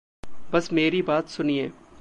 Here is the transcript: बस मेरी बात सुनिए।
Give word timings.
बस 0.51 0.73
मेरी 0.73 1.01
बात 1.01 1.29
सुनिए। 1.29 1.71